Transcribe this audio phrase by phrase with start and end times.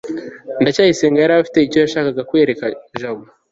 [0.61, 2.65] ndacyayisenga yari afite icyo yashakaga kwereka
[2.99, 3.23] jabo